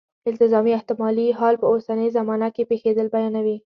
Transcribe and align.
التزامي 0.27 0.69
یا 0.71 0.75
احتمالي 0.79 1.27
حال 1.39 1.55
په 1.61 1.65
اوسنۍ 1.71 2.07
زمانه 2.17 2.47
کې 2.55 2.67
پېښېدل 2.71 3.07
بیانوي. 3.13 3.57